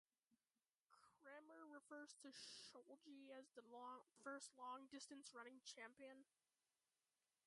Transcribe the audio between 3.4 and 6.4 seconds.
The first long distance running champion.